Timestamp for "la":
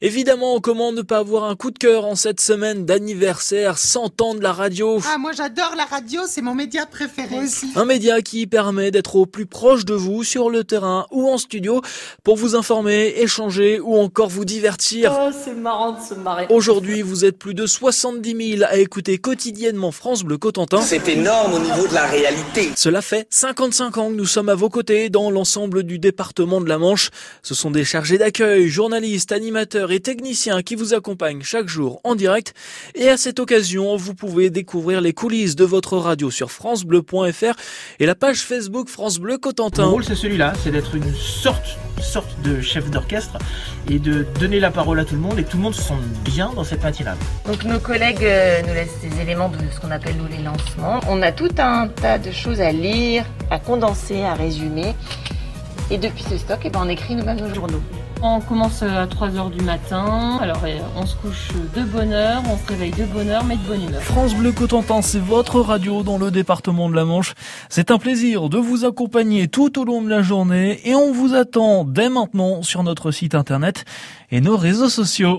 4.40-4.52, 5.76-5.86, 21.94-22.06, 26.68-26.78, 38.06-38.14, 44.60-44.70, 66.96-67.04, 70.10-70.20